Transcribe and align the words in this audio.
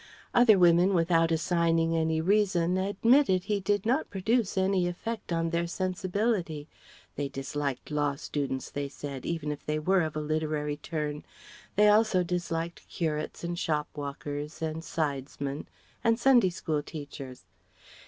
Other 0.33 0.57
women 0.57 0.95
without 0.95 1.31
assigning 1.31 1.95
any 1.95 2.21
reason 2.21 2.75
admitted 2.75 3.43
he 3.43 3.59
did 3.59 3.85
not 3.85 4.09
produce 4.09 4.57
any 4.57 4.87
effect 4.87 5.31
on 5.31 5.51
their 5.51 5.67
sensibility 5.67 6.67
they 7.15 7.29
disliked 7.29 7.91
law 7.91 8.15
students, 8.15 8.71
they 8.71 8.89
said, 8.89 9.27
even 9.27 9.51
if 9.51 9.63
they 9.63 9.77
were 9.77 10.01
of 10.01 10.15
a 10.15 10.19
literary 10.19 10.77
turn; 10.77 11.23
they 11.75 11.87
also 11.87 12.23
disliked 12.23 12.87
curates 12.89 13.43
and 13.43 13.57
shopwalkers 13.59 14.59
and 14.59 14.81
sidesmen... 14.83 15.67
and 16.03 16.19
Sunday 16.19 16.49
school 16.49 16.81
teachers. 16.81 17.45